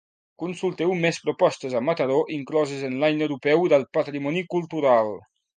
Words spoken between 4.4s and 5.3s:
Cultural.